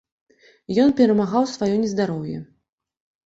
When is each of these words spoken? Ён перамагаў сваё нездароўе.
Ён 0.83 0.89
перамагаў 1.01 1.43
сваё 1.55 1.75
нездароўе. 1.83 2.37